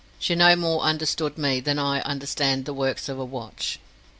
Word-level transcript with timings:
She 0.17 0.33
no 0.33 0.55
more 0.55 0.81
understood 0.81 1.37
me 1.37 1.59
than 1.59 1.77
I 1.77 2.01
understand 2.01 2.65
the 2.65 2.73
works 2.73 3.07
of 3.07 3.19
a 3.19 3.23
watch. 3.23 3.77